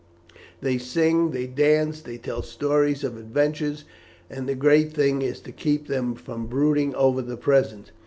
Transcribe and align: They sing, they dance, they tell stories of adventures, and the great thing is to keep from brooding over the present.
They 0.61 0.79
sing, 0.79 1.29
they 1.29 1.45
dance, 1.45 2.01
they 2.01 2.17
tell 2.17 2.41
stories 2.41 3.03
of 3.03 3.17
adventures, 3.17 3.85
and 4.31 4.49
the 4.49 4.55
great 4.55 4.93
thing 4.93 5.21
is 5.21 5.39
to 5.41 5.51
keep 5.51 5.85
from 5.89 6.47
brooding 6.47 6.95
over 6.95 7.21
the 7.21 7.37
present. 7.37 7.91